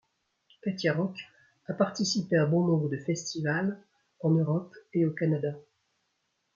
Kathia 0.63 0.93
Rock 0.95 1.19
a 1.67 1.73
participé 1.75 2.35
à 2.35 2.47
bon 2.47 2.65
nombre 2.65 2.89
de 2.89 2.97
festivals 2.97 3.77
en 4.21 4.31
Europe 4.31 4.75
et 4.95 5.05
au 5.05 5.11
Canada. 5.11 5.53